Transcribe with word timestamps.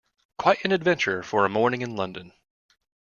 Quite 0.39 0.65
an 0.65 0.71
adventure 0.71 1.21
for 1.21 1.45
a 1.45 1.49
morning 1.49 1.83
in 1.83 1.95
London! 1.95 2.33